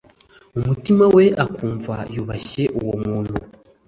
[0.53, 3.35] mu mutima we akumva yubashye uwo muntu